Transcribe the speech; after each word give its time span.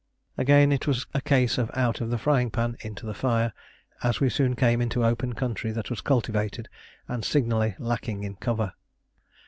Again 0.35 0.71
it 0.71 0.87
was 0.87 1.05
a 1.13 1.21
case 1.21 1.59
of 1.59 1.69
out 1.75 2.01
of 2.01 2.09
the 2.09 2.17
frying 2.17 2.49
pan 2.49 2.75
into 2.79 3.05
the 3.05 3.13
fire, 3.13 3.53
as 4.01 4.19
we 4.19 4.29
soon 4.31 4.55
came 4.55 4.81
into 4.81 5.05
open 5.05 5.33
country 5.33 5.69
that 5.73 5.91
was 5.91 6.01
cultivated 6.01 6.67
and 7.07 7.23
signally 7.23 7.75
lacking 7.77 8.23
in 8.23 8.35
cover. 8.37 8.73